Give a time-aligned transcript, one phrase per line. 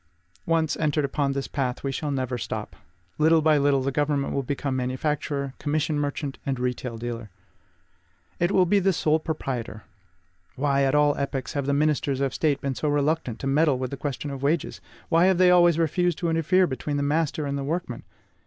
[0.47, 2.75] Once entered upon this path, we never shall stop.
[3.19, 7.29] Little by little the government will become manufacturer, commission merchant, and retail dealer.
[8.39, 9.83] It will be the sole proprietor.
[10.55, 13.91] Why, at all epochs, have the ministers of State been so reluctant to meddle with
[13.91, 14.81] the question of wages?
[15.09, 18.01] Why have they always refused to interfere between the master and the workman?